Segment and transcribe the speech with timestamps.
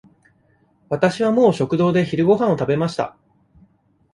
[0.89, 3.15] わたしはもう食堂で昼ごはんを食べました。